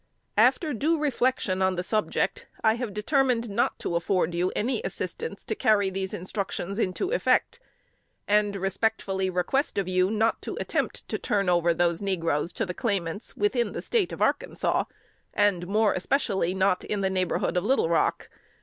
[0.39, 5.45] After due reflection on the subject, I have determined not to afford you any assistance
[5.45, 7.59] to carry these instructions into effect,
[8.27, 12.73] and respectfully request of you not to attempt to turn over those negroes to the
[12.73, 14.85] claimants within the State of Arkansas,
[15.35, 16.53] and more especially
[16.89, 18.27] in the neighborhood of Little Rock.